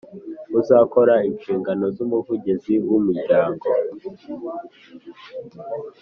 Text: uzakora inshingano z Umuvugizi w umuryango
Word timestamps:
uzakora 0.59 1.15
inshingano 1.29 1.85
z 1.95 1.97
Umuvugizi 2.05 2.73
w 2.87 2.91
umuryango 2.99 3.67